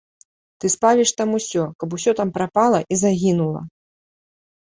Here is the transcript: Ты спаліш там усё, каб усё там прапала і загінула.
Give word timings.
Ты 0.63 0.69
спаліш 0.75 1.09
там 1.19 1.29
усё, 1.39 1.63
каб 1.83 1.89
усё 1.97 2.11
там 2.19 2.33
прапала 2.37 2.79
і 2.95 2.99
загінула. 3.03 3.61